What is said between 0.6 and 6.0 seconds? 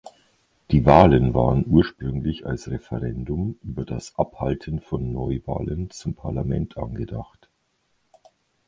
Die Wahlen waren ursprünglich als „Referendum“ über das Abhalten von Neuwahlen